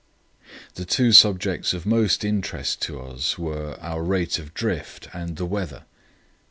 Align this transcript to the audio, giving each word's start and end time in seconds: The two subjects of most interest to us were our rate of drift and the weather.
The 0.73 0.83
two 0.83 1.11
subjects 1.11 1.73
of 1.73 1.85
most 1.85 2.25
interest 2.25 2.81
to 2.87 2.99
us 2.99 3.37
were 3.37 3.77
our 3.81 4.01
rate 4.01 4.39
of 4.39 4.51
drift 4.55 5.07
and 5.13 5.37
the 5.37 5.45
weather. 5.45 5.83